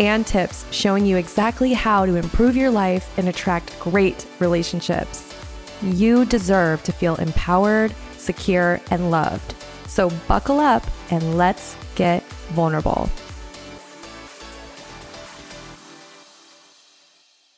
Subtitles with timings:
[0.00, 5.34] and tips showing you exactly how to improve your life and attract great relationships.
[5.82, 9.54] You deserve to feel empowered, secure, and loved.
[9.86, 12.22] So buckle up and let's get
[12.54, 13.08] vulnerable.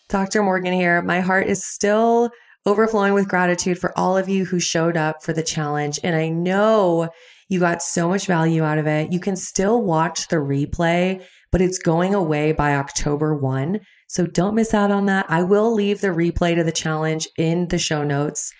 [0.08, 0.42] Dr.
[0.42, 1.02] Morgan here.
[1.02, 2.30] My heart is still
[2.64, 6.00] overflowing with gratitude for all of you who showed up for the challenge.
[6.02, 7.10] And I know
[7.48, 9.12] you got so much value out of it.
[9.12, 13.80] You can still watch the replay but it's going away by October 1.
[14.08, 15.26] So don't miss out on that.
[15.28, 18.52] I will leave the replay to the challenge in the show notes.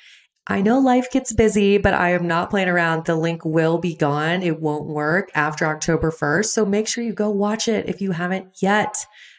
[0.50, 3.04] I know life gets busy, but I am not playing around.
[3.04, 4.42] The link will be gone.
[4.42, 6.46] It won't work after October 1st.
[6.46, 8.96] So make sure you go watch it if you haven't yet.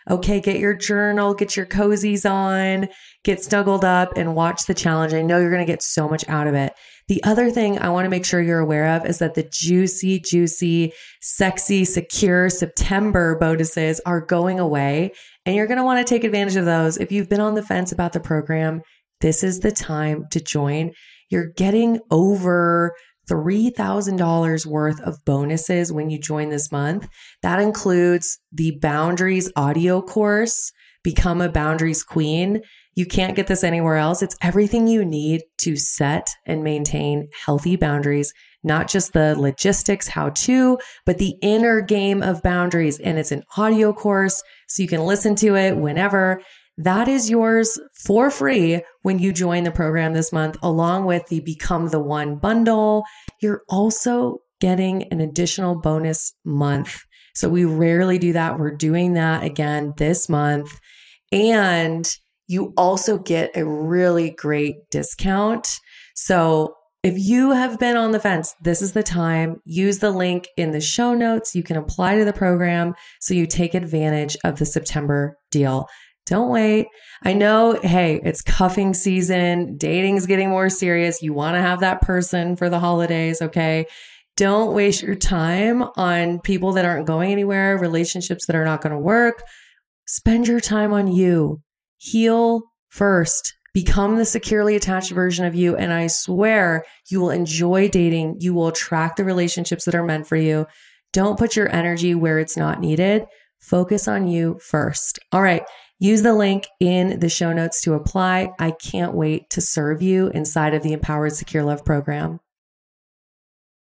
[0.08, 2.90] Okay, get your journal, get your cozies on,
[3.24, 5.14] get snuggled up and watch the challenge.
[5.14, 6.74] I know you're going to get so much out of it.
[7.10, 10.20] The other thing I want to make sure you're aware of is that the juicy,
[10.20, 16.24] juicy, sexy, secure September bonuses are going away and you're going to want to take
[16.24, 16.98] advantage of those.
[16.98, 18.84] If you've been on the fence about the program,
[19.22, 20.92] this is the time to join.
[21.32, 22.94] You're getting over
[23.28, 27.08] $3,000 worth of bonuses when you join this month.
[27.42, 30.72] That includes the boundaries audio course,
[31.04, 32.62] become a boundaries queen.
[33.00, 34.22] You can't get this anywhere else.
[34.22, 40.32] It's everything you need to set and maintain healthy boundaries, not just the logistics, how
[40.32, 43.00] to, but the inner game of boundaries.
[43.00, 46.42] And it's an audio course, so you can listen to it whenever.
[46.78, 51.40] That is yours for free when you join the program this month, along with the
[51.40, 53.06] Become the One bundle.
[53.42, 57.00] You're also getting an additional bonus month.
[57.34, 58.60] So we rarely do that.
[58.60, 60.78] We're doing that again this month.
[61.32, 62.06] And
[62.50, 65.80] you also get a really great discount.
[66.16, 66.74] So
[67.04, 69.62] if you have been on the fence, this is the time.
[69.66, 71.54] Use the link in the show notes.
[71.54, 75.88] You can apply to the program so you take advantage of the September deal.
[76.26, 76.88] Don't wait.
[77.24, 79.78] I know, hey, it's cuffing season.
[79.78, 81.22] Dating is getting more serious.
[81.22, 83.86] You want to have that person for the holidays, okay?
[84.38, 88.94] Don't waste your time on people that aren't going anywhere, relationships that are not going
[88.94, 89.44] to work.
[90.08, 91.62] Spend your time on you
[92.00, 93.54] heal first.
[93.74, 95.76] Become the securely attached version of you.
[95.76, 98.38] And I swear you will enjoy dating.
[98.40, 100.66] You will attract the relationships that are meant for you.
[101.14, 103.26] Don't put your energy where it's not needed.
[103.60, 105.20] Focus on you first.
[105.32, 105.64] All right.
[106.00, 108.54] Use the link in the show notes to apply.
[108.58, 112.40] I can't wait to serve you inside of the Empowered Secure Love program.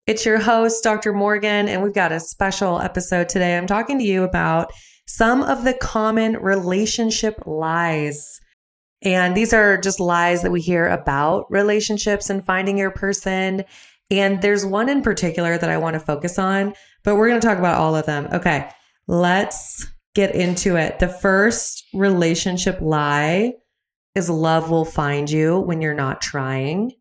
[0.07, 1.13] It's your host, Dr.
[1.13, 3.55] Morgan, and we've got a special episode today.
[3.55, 4.71] I'm talking to you about
[5.09, 8.39] some of the common relationship lies.
[9.01, 13.63] And these are just lies that we hear about relationships and finding your person.
[14.11, 17.47] And there's one in particular that I want to focus on, but we're going to
[17.47, 18.27] talk about all of them.
[18.31, 18.69] Okay,
[19.07, 20.99] let's get into it.
[20.99, 23.53] The first relationship lie
[24.13, 26.91] is love will find you when you're not trying.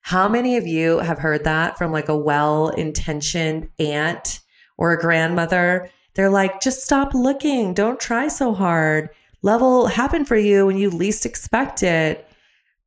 [0.00, 4.40] How many of you have heard that from like a well intentioned aunt
[4.78, 5.90] or a grandmother?
[6.18, 7.74] They're like, just stop looking.
[7.74, 9.10] Don't try so hard.
[9.42, 12.28] Love will happen for you when you least expect it.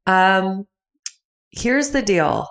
[0.05, 0.67] Um,
[1.49, 2.45] here's the deal.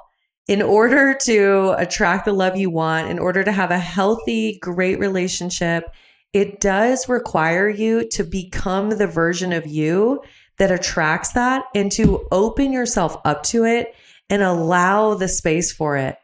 [0.48, 4.98] In order to attract the love you want, in order to have a healthy, great
[4.98, 5.84] relationship,
[6.32, 10.22] it does require you to become the version of you
[10.56, 13.94] that attracts that and to open yourself up to it
[14.30, 16.16] and allow the space for it.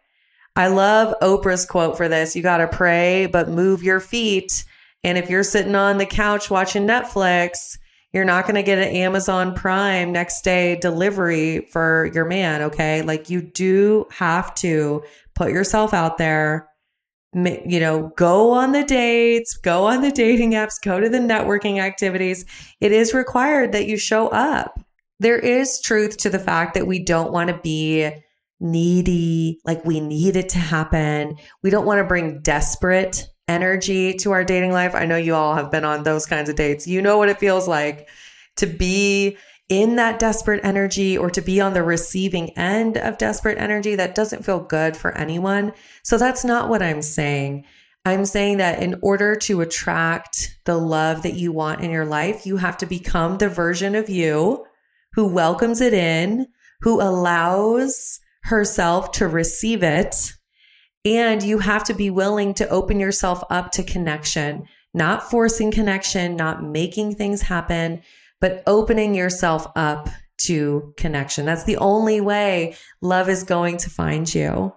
[0.56, 2.34] I love Oprah's quote for this.
[2.34, 4.64] You got to pray, but move your feet.
[5.04, 7.78] And if you're sitting on the couch watching Netflix,
[8.12, 12.62] you're not going to get an Amazon Prime next day delivery for your man.
[12.62, 13.02] Okay.
[13.02, 15.04] Like you do have to
[15.34, 16.66] put yourself out there,
[17.34, 21.78] you know, go on the dates, go on the dating apps, go to the networking
[21.78, 22.46] activities.
[22.80, 24.80] It is required that you show up.
[25.20, 28.10] There is truth to the fact that we don't want to be
[28.60, 31.36] needy, like we need it to happen.
[31.62, 34.94] We don't want to bring desperate energy to our dating life.
[34.94, 36.86] I know you all have been on those kinds of dates.
[36.86, 38.08] You know what it feels like
[38.56, 39.36] to be
[39.68, 43.94] in that desperate energy or to be on the receiving end of desperate energy.
[43.94, 45.72] That doesn't feel good for anyone.
[46.02, 47.64] So that's not what I'm saying.
[48.04, 52.46] I'm saying that in order to attract the love that you want in your life,
[52.46, 54.64] you have to become the version of you
[55.14, 56.46] who welcomes it in,
[56.82, 60.32] who allows herself to receive it.
[61.04, 66.36] And you have to be willing to open yourself up to connection, not forcing connection,
[66.36, 68.02] not making things happen,
[68.40, 70.08] but opening yourself up
[70.38, 71.46] to connection.
[71.46, 74.72] That's the only way love is going to find you.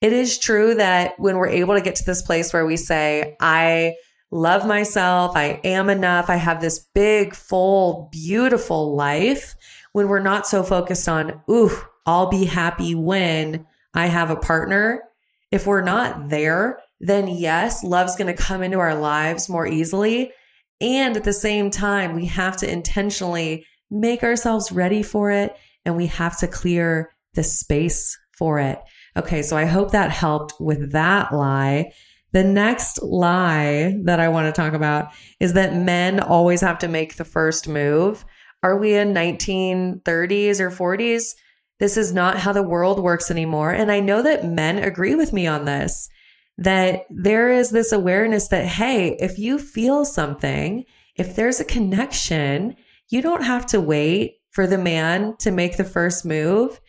[0.00, 3.36] It is true that when we're able to get to this place where we say,
[3.40, 3.94] I
[4.30, 9.54] love myself, I am enough, I have this big, full, beautiful life,
[9.92, 11.70] when we're not so focused on, ooh,
[12.06, 15.02] I'll be happy when I have a partner.
[15.50, 20.32] If we're not there, then yes, love's going to come into our lives more easily.
[20.80, 25.96] And at the same time, we have to intentionally make ourselves ready for it and
[25.96, 28.80] we have to clear the space for it.
[29.16, 31.92] Okay, so I hope that helped with that lie.
[32.32, 36.88] The next lie that I want to talk about is that men always have to
[36.88, 38.24] make the first move.
[38.62, 41.34] Are we in 1930s or 40s?
[41.84, 43.70] This is not how the world works anymore.
[43.70, 46.08] And I know that men agree with me on this
[46.56, 50.86] that there is this awareness that, hey, if you feel something,
[51.16, 52.74] if there's a connection,
[53.10, 56.80] you don't have to wait for the man to make the first move.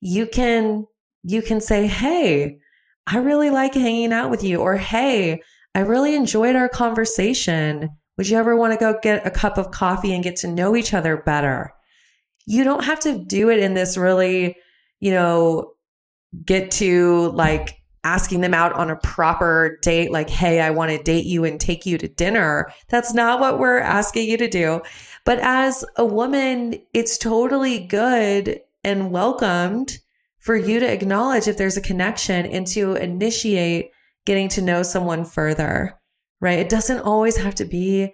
[0.00, 0.86] You can
[1.22, 2.60] you can say, Hey,
[3.06, 4.62] I really like hanging out with you.
[4.62, 5.42] Or, Hey,
[5.74, 7.90] I really enjoyed our conversation.
[8.16, 10.76] Would you ever want to go get a cup of coffee and get to know
[10.76, 11.74] each other better?
[12.50, 14.56] You don't have to do it in this really,
[14.98, 15.72] you know,
[16.44, 21.00] get to like asking them out on a proper date, like, Hey, I want to
[21.00, 22.72] date you and take you to dinner.
[22.88, 24.80] That's not what we're asking you to do.
[25.24, 29.98] But as a woman, it's totally good and welcomed
[30.38, 33.90] for you to acknowledge if there's a connection and to initiate
[34.26, 36.00] getting to know someone further,
[36.40, 36.58] right?
[36.58, 38.12] It doesn't always have to be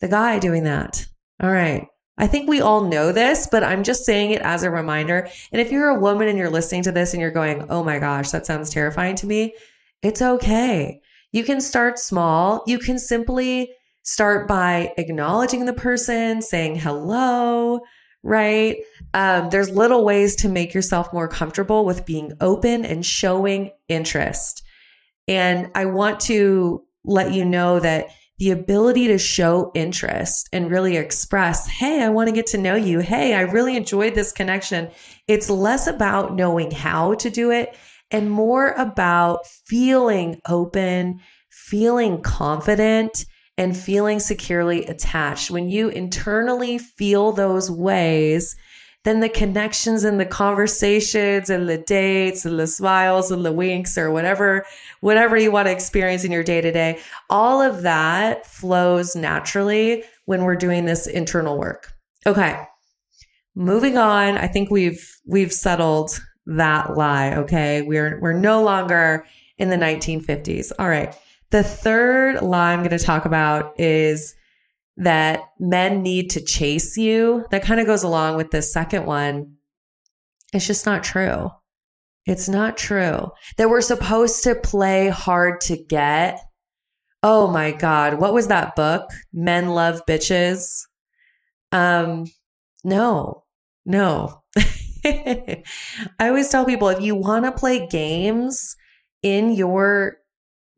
[0.00, 1.04] the guy doing that.
[1.42, 1.88] All right.
[2.18, 5.28] I think we all know this, but I'm just saying it as a reminder.
[5.50, 7.98] And if you're a woman and you're listening to this and you're going, oh my
[7.98, 9.54] gosh, that sounds terrifying to me,
[10.02, 11.00] it's okay.
[11.32, 12.62] You can start small.
[12.66, 13.72] You can simply
[14.02, 17.80] start by acknowledging the person, saying hello,
[18.22, 18.76] right?
[19.14, 24.62] Um, there's little ways to make yourself more comfortable with being open and showing interest.
[25.28, 28.06] And I want to let you know that
[28.38, 32.74] the ability to show interest and really express, Hey, I want to get to know
[32.74, 33.00] you.
[33.00, 34.90] Hey, I really enjoyed this connection.
[35.28, 37.76] It's less about knowing how to do it
[38.10, 41.20] and more about feeling open,
[41.50, 43.24] feeling confident,
[43.58, 45.50] and feeling securely attached.
[45.50, 48.56] When you internally feel those ways,
[49.04, 53.98] then the connections and the conversations and the dates and the smiles and the winks
[53.98, 54.64] or whatever,
[55.00, 60.04] whatever you want to experience in your day to day, all of that flows naturally
[60.26, 61.92] when we're doing this internal work.
[62.26, 62.64] Okay.
[63.54, 64.38] Moving on.
[64.38, 67.34] I think we've, we've settled that lie.
[67.34, 67.82] Okay.
[67.82, 69.26] We're, we're no longer
[69.58, 70.70] in the 1950s.
[70.78, 71.14] All right.
[71.50, 74.34] The third lie I'm going to talk about is
[74.96, 77.44] that men need to chase you.
[77.50, 79.56] That kind of goes along with the second one.
[80.52, 81.50] It's just not true.
[82.26, 86.40] It's not true that we're supposed to play hard to get.
[87.22, 88.20] Oh my God.
[88.20, 89.10] What was that book?
[89.32, 90.82] Men Love Bitches.
[91.72, 92.26] Um,
[92.84, 93.44] no,
[93.84, 94.42] no.
[95.04, 95.62] I
[96.20, 98.76] always tell people if you want to play games
[99.22, 100.18] in your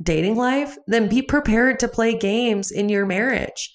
[0.02, 3.74] dating life, then be prepared to play games in your marriage.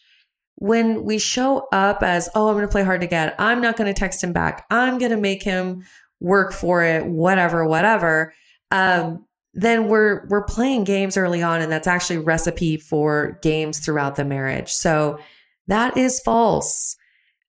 [0.59, 3.77] When we show up as, oh, I'm going to play hard to get, I'm not
[3.77, 5.85] going to text him back, I'm going to make him
[6.19, 8.33] work for it, whatever, whatever.
[8.71, 14.15] Um, then we're we're playing games early on, and that's actually recipe for games throughout
[14.15, 14.71] the marriage.
[14.71, 15.19] So
[15.67, 16.95] that is false.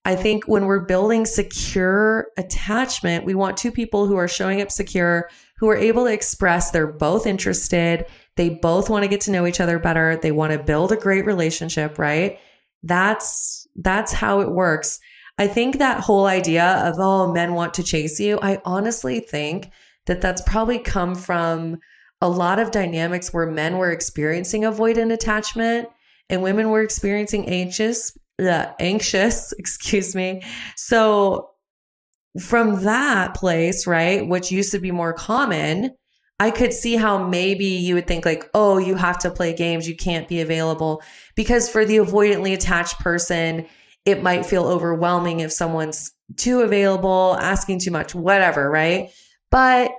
[0.04, 4.70] I think when we're building secure attachment, we want two people who are showing up
[4.70, 8.06] secure, who are able to express they're both interested
[8.40, 10.16] they both want to get to know each other better.
[10.16, 12.38] They want to build a great relationship, right?
[12.82, 14.98] That's that's how it works.
[15.38, 19.70] I think that whole idea of oh men want to chase you, I honestly think
[20.06, 21.78] that that's probably come from
[22.20, 25.88] a lot of dynamics where men were experiencing avoidant attachment
[26.28, 30.42] and women were experiencing anxious uh, anxious, excuse me.
[30.76, 31.50] So
[32.40, 35.90] from that place, right, which used to be more common,
[36.40, 39.88] I could see how maybe you would think like, oh, you have to play games,
[39.88, 41.02] you can't be available.
[41.36, 43.66] Because for the avoidantly attached person,
[44.04, 49.10] it might feel overwhelming if someone's too available, asking too much, whatever, right?
[49.52, 49.92] But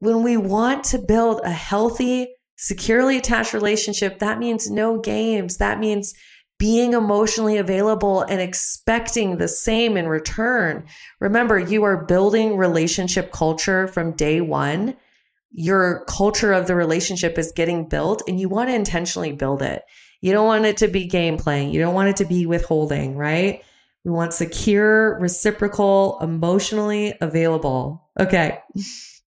[0.00, 2.28] when we want to build a healthy
[2.58, 5.58] Securely attached relationship, that means no games.
[5.58, 6.14] That means
[6.58, 10.86] being emotionally available and expecting the same in return.
[11.20, 14.96] Remember, you are building relationship culture from day one.
[15.58, 19.82] Your culture of the relationship is getting built and you want to intentionally build it.
[20.20, 21.70] You don't want it to be game playing.
[21.70, 23.62] You don't want it to be withholding, right?
[24.04, 28.06] We want secure, reciprocal, emotionally available.
[28.20, 28.58] Okay.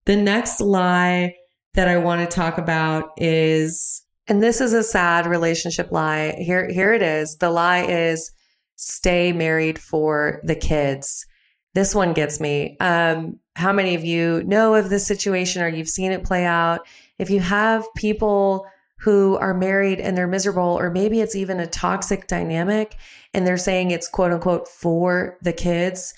[0.05, 1.36] The next lie
[1.75, 6.36] that I want to talk about is and this is a sad relationship lie.
[6.38, 7.38] Here, here it is.
[7.38, 8.31] The lie is
[8.75, 11.25] stay married for the kids.
[11.74, 12.75] This one gets me.
[12.79, 16.87] Um, how many of you know of this situation or you've seen it play out?
[17.17, 18.67] If you have people
[18.99, 22.95] who are married and they're miserable, or maybe it's even a toxic dynamic
[23.33, 26.13] and they're saying it's quote unquote for the kids.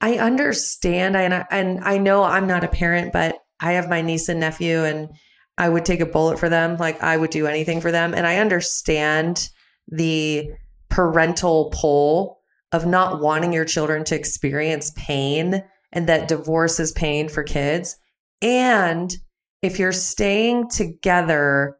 [0.00, 1.16] I understand.
[1.16, 4.82] I, and I know I'm not a parent, but I have my niece and nephew
[4.82, 5.10] and
[5.56, 6.76] I would take a bullet for them.
[6.76, 8.14] Like I would do anything for them.
[8.14, 9.48] And I understand
[9.86, 10.50] the
[10.88, 12.40] parental pull
[12.72, 15.62] of not wanting your children to experience pain
[15.94, 17.96] and that divorce is pain for kids.
[18.42, 19.14] And
[19.62, 21.78] if you're staying together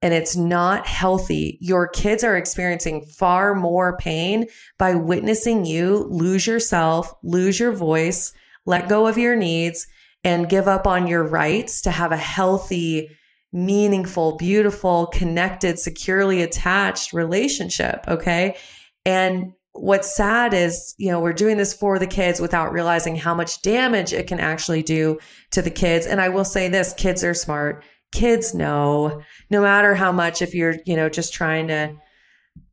[0.00, 4.46] and it's not healthy, your kids are experiencing far more pain
[4.78, 8.32] by witnessing you lose yourself, lose your voice,
[8.64, 9.86] let go of your needs,
[10.24, 13.10] and give up on your rights to have a healthy,
[13.52, 18.04] meaningful, beautiful, connected, securely attached relationship.
[18.08, 18.56] Okay.
[19.04, 23.34] And what's sad is, you know, we're doing this for the kids without realizing how
[23.34, 25.18] much damage it can actually do
[25.50, 26.06] to the kids.
[26.06, 27.84] And I will say this kids are smart.
[28.12, 31.94] Kids know no matter how much, if you're, you know, just trying to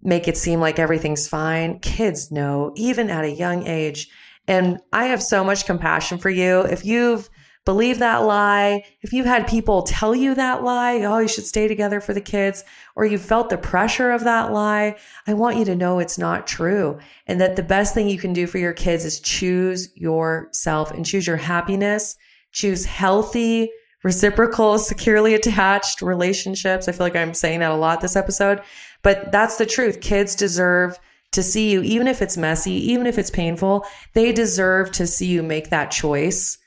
[0.01, 4.09] make it seem like everything's fine, kids know even at a young age.
[4.47, 6.61] And I have so much compassion for you.
[6.61, 7.29] If you've
[7.65, 11.67] believe that lie, if you've had people tell you that lie, oh, you should stay
[11.67, 12.63] together for the kids,
[12.95, 14.95] or you felt the pressure of that lie,
[15.27, 16.99] I want you to know it's not true.
[17.27, 21.05] And that the best thing you can do for your kids is choose yourself and
[21.05, 22.15] choose your happiness,
[22.51, 23.69] choose healthy,
[24.03, 26.87] reciprocal, securely attached relationships.
[26.87, 28.61] I feel like I'm saying that a lot this episode,
[29.03, 30.01] but that's the truth.
[30.01, 30.97] Kids deserve
[31.33, 35.27] to see you, even if it's messy, even if it's painful, they deserve to see
[35.27, 36.57] you make that choice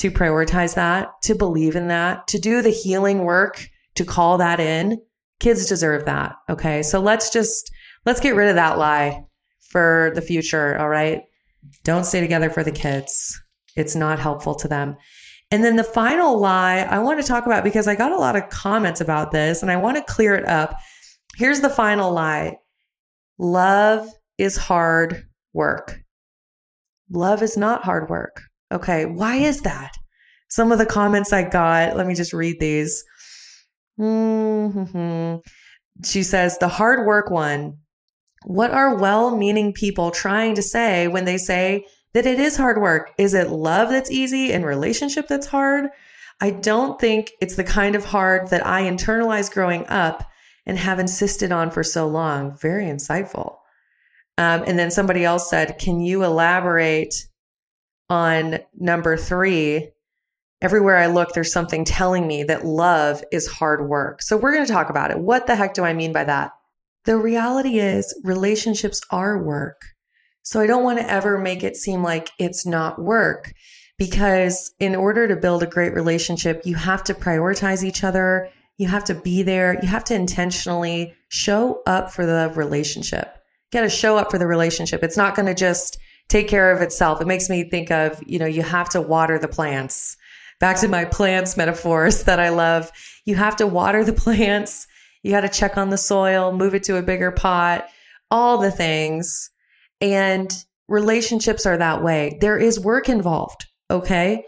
[0.00, 4.58] to prioritize that, to believe in that, to do the healing work, to call that
[4.58, 4.98] in.
[5.40, 6.36] Kids deserve that.
[6.48, 6.82] Okay.
[6.82, 7.70] So let's just,
[8.06, 9.26] let's get rid of that lie
[9.60, 10.78] for the future.
[10.78, 11.22] All right.
[11.84, 13.38] Don't stay together for the kids.
[13.76, 14.96] It's not helpful to them.
[15.50, 18.36] And then the final lie I want to talk about because I got a lot
[18.36, 20.78] of comments about this and I want to clear it up.
[21.36, 22.56] Here's the final lie
[23.38, 26.00] love is hard work.
[27.10, 28.40] Love is not hard work.
[28.72, 29.92] Okay, why is that?
[30.48, 33.04] Some of the comments I got, let me just read these.
[33.98, 35.36] Mm-hmm.
[36.04, 37.78] She says, the hard work one.
[38.44, 41.84] What are well meaning people trying to say when they say
[42.14, 43.10] that it is hard work?
[43.18, 45.90] Is it love that's easy and relationship that's hard?
[46.40, 50.24] I don't think it's the kind of hard that I internalized growing up
[50.64, 52.56] and have insisted on for so long.
[52.58, 53.56] Very insightful.
[54.38, 57.14] Um, and then somebody else said, Can you elaborate
[58.10, 59.90] on number three,
[60.60, 64.20] everywhere I look, there's something telling me that love is hard work.
[64.20, 65.18] So we're going to talk about it.
[65.18, 66.52] What the heck do I mean by that?
[67.04, 69.80] The reality is relationships are work.
[70.42, 73.52] So I don't want to ever make it seem like it's not work
[73.96, 78.50] because in order to build a great relationship, you have to prioritize each other.
[78.76, 79.78] You have to be there.
[79.80, 83.36] You have to intentionally show up for the relationship.
[83.70, 85.04] You got to show up for the relationship.
[85.04, 85.98] It's not going to just
[86.30, 87.20] take care of itself.
[87.20, 90.16] It makes me think of, you know, you have to water the plants.
[90.60, 92.90] Back to my plants metaphors that I love.
[93.26, 94.86] You have to water the plants.
[95.22, 97.86] You got to check on the soil, move it to a bigger pot,
[98.30, 99.50] all the things.
[100.00, 100.50] And
[100.88, 102.38] relationships are that way.
[102.40, 103.66] There is work involved.
[103.90, 104.44] Okay.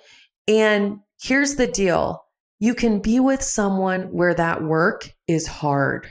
[0.49, 2.25] And here's the deal.
[2.59, 6.07] You can be with someone where that work is hard,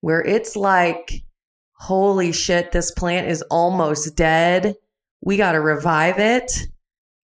[0.00, 1.22] where it's like,
[1.72, 4.76] holy shit, this plant is almost dead
[5.20, 6.52] we got to revive it.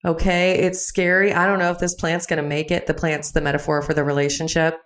[0.04, 0.58] Okay.
[0.58, 1.32] It's scary.
[1.32, 2.86] I don't know if this plant's going to make it.
[2.86, 4.78] The plant's the metaphor for the relationship.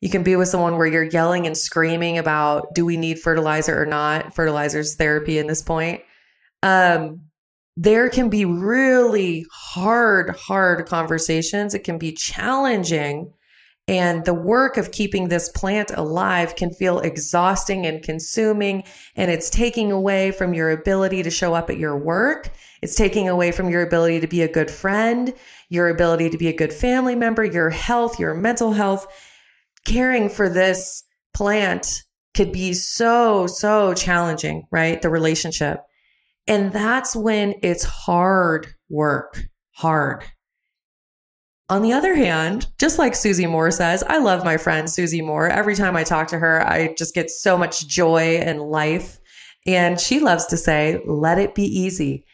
[0.00, 3.80] You can be with someone where you're yelling and screaming about do we need fertilizer
[3.80, 4.34] or not?
[4.34, 6.02] Fertilizer's therapy in this point.
[6.62, 7.22] Um,
[7.76, 11.74] there can be really hard, hard conversations.
[11.74, 13.32] It can be challenging
[13.88, 18.84] and the work of keeping this plant alive can feel exhausting and consuming.
[19.16, 22.50] And it's taking away from your ability to show up at your work.
[22.82, 25.32] It's taking away from your ability to be a good friend,
[25.70, 29.06] your ability to be a good family member, your health, your mental health.
[29.86, 31.02] caring for this
[31.32, 32.02] plant
[32.34, 35.00] could be so, so challenging, right?
[35.00, 35.80] The relationship.
[36.46, 40.24] And that's when it's hard work, hard.
[41.70, 45.48] On the other hand, just like Susie Moore says, I love my friend Susie Moore.
[45.48, 49.18] Every time I talk to her, I just get so much joy and life.
[49.66, 52.24] And she loves to say, let it be easy.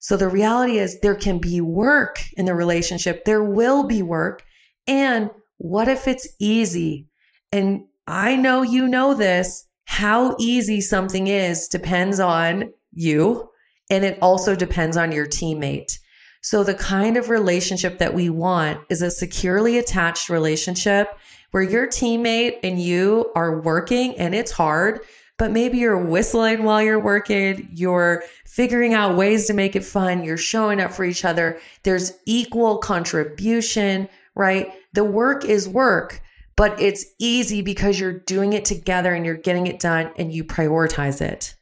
[0.00, 3.24] So the reality is there can be work in the relationship.
[3.24, 4.42] There will be work.
[4.88, 7.06] And what if it's easy?
[7.52, 9.64] And I know you know this.
[9.84, 13.48] How easy something is depends on you.
[13.90, 15.98] And it also depends on your teammate.
[16.42, 21.16] So the kind of relationship that we want is a securely attached relationship
[21.52, 25.00] where your teammate and you are working and it's hard,
[25.38, 27.68] but maybe you're whistling while you're working.
[27.72, 30.24] You're figuring out ways to make it fun.
[30.24, 31.60] You're showing up for each other.
[31.84, 34.72] There's equal contribution, right?
[34.94, 36.22] The work is work,
[36.56, 40.42] but it's easy because you're doing it together and you're getting it done and you
[40.42, 41.54] prioritize it.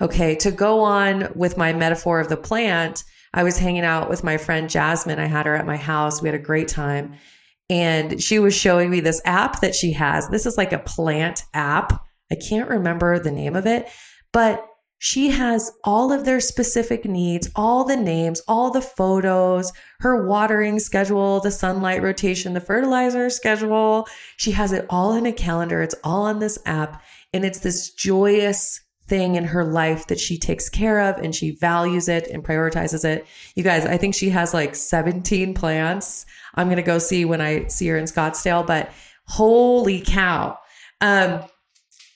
[0.00, 0.36] Okay.
[0.36, 4.36] To go on with my metaphor of the plant, I was hanging out with my
[4.36, 5.18] friend Jasmine.
[5.18, 6.20] I had her at my house.
[6.20, 7.14] We had a great time.
[7.70, 10.28] And she was showing me this app that she has.
[10.28, 12.04] This is like a plant app.
[12.30, 13.88] I can't remember the name of it,
[14.32, 14.66] but
[15.04, 20.78] she has all of their specific needs, all the names, all the photos, her watering
[20.78, 24.06] schedule, the sunlight rotation, the fertilizer schedule.
[24.36, 25.82] She has it all in a calendar.
[25.82, 27.02] It's all on this app.
[27.32, 28.80] And it's this joyous
[29.12, 33.04] thing in her life that she takes care of and she values it and prioritizes
[33.04, 33.26] it.
[33.54, 36.24] You guys, I think she has like 17 plants.
[36.54, 38.90] I'm going to go see when I see her in Scottsdale, but
[39.26, 40.56] holy cow.
[41.02, 41.42] Um,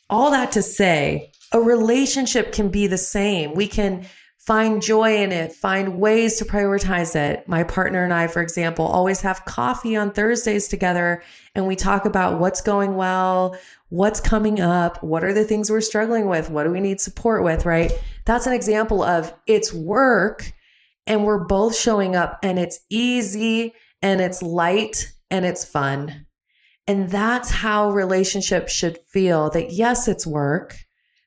[0.09, 3.53] all that to say, a relationship can be the same.
[3.53, 4.07] We can
[4.39, 7.47] find joy in it, find ways to prioritize it.
[7.47, 11.23] My partner and I, for example, always have coffee on Thursdays together
[11.57, 13.57] and we talk about what's going well,
[13.89, 17.45] what's coming up, what are the things we're struggling with, what do we need support
[17.45, 17.93] with, right?
[18.25, 20.53] That's an example of it's work
[21.07, 26.27] and we're both showing up and it's easy and it's light and it's fun.
[26.89, 30.77] And that's how relationships should feel that yes, it's work,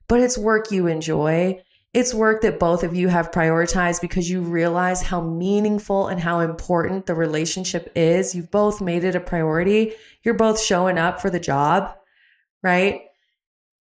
[0.08, 1.62] but it's work you enjoy.
[1.94, 6.40] It's work that both of you have prioritized because you realize how meaningful and how
[6.42, 8.36] important the relationship is.
[8.36, 9.94] You've both made it a priority.
[10.24, 11.96] You're both showing up for the job,
[12.64, 13.02] right?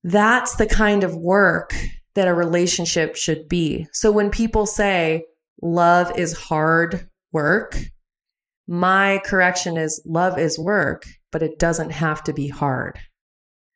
[0.04, 1.74] That's the kind of work
[2.14, 3.86] that a relationship should be.
[3.92, 5.24] So when people say
[5.62, 7.78] love is hard work,
[8.66, 12.98] my correction is love is work, but it doesn't have to be hard.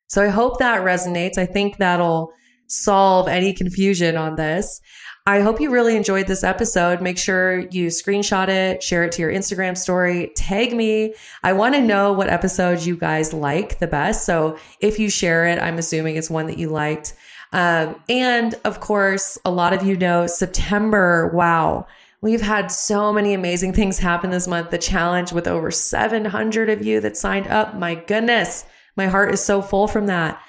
[0.08, 1.38] So I hope that resonates.
[1.38, 2.30] I think that'll
[2.68, 4.80] solve any confusion on this.
[5.24, 7.00] I hope you really enjoyed this episode.
[7.00, 11.14] Make sure you screenshot it, share it to your Instagram story, tag me.
[11.44, 14.26] I want to know what episodes you guys like the best.
[14.26, 17.14] So if you share it, I'm assuming it's one that you liked.
[17.52, 21.30] Um, and of course, a lot of you know September.
[21.32, 21.86] Wow.
[22.20, 24.70] We've had so many amazing things happen this month.
[24.70, 27.76] The challenge with over 700 of you that signed up.
[27.76, 28.64] My goodness,
[28.96, 30.42] my heart is so full from that.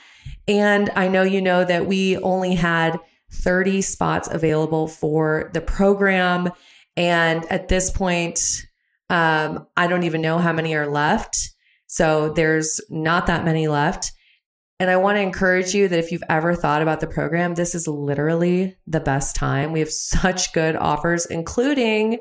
[0.48, 3.00] And I know you know that we only had
[3.34, 6.50] 30 spots available for the program.
[6.96, 8.40] And at this point,
[9.10, 11.38] um, I don't even know how many are left.
[11.88, 14.12] So there's not that many left.
[14.80, 17.76] And I want to encourage you that if you've ever thought about the program, this
[17.76, 19.72] is literally the best time.
[19.72, 22.20] We have such good offers, including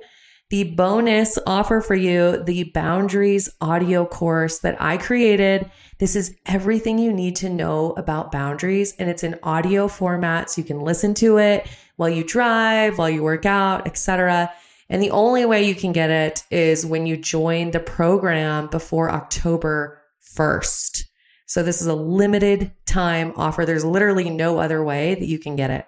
[0.53, 6.99] the bonus offer for you, the boundaries audio course that I created this is everything
[6.99, 11.15] you need to know about boundaries and it's in audio format so you can listen
[11.15, 14.53] to it while you drive, while you work out, etc.
[14.91, 19.11] And the only way you can get it is when you join the program before
[19.11, 20.03] October
[20.37, 21.05] 1st.
[21.47, 23.65] So this is a limited time offer.
[23.65, 25.87] There's literally no other way that you can get it.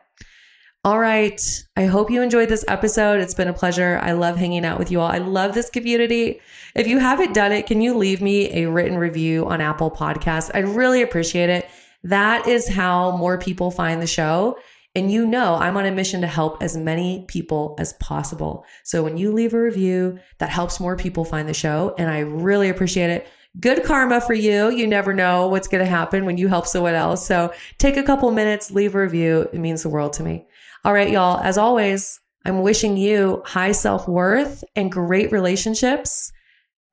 [0.84, 1.40] All right.
[1.78, 3.18] I hope you enjoyed this episode.
[3.18, 3.98] It's been a pleasure.
[4.02, 5.10] I love hanging out with you all.
[5.10, 6.42] I love this community.
[6.74, 10.50] If you haven't done it, can you leave me a written review on Apple Podcasts?
[10.52, 11.70] I'd really appreciate it.
[12.02, 14.58] That is how more people find the show.
[14.94, 18.66] And you know, I'm on a mission to help as many people as possible.
[18.82, 21.94] So when you leave a review, that helps more people find the show.
[21.96, 23.26] And I really appreciate it.
[23.58, 24.70] Good karma for you.
[24.70, 27.26] You never know what's going to happen when you help someone else.
[27.26, 29.48] So take a couple minutes, leave a review.
[29.50, 30.44] It means the world to me.
[30.86, 31.40] All right, y'all.
[31.40, 36.30] As always, I'm wishing you high self worth and great relationships.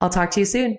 [0.00, 0.78] I'll talk to you soon.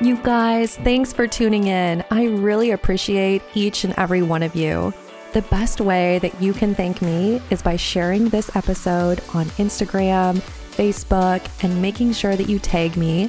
[0.00, 2.04] You guys, thanks for tuning in.
[2.12, 4.94] I really appreciate each and every one of you.
[5.32, 10.36] The best way that you can thank me is by sharing this episode on Instagram,
[10.70, 13.28] Facebook, and making sure that you tag me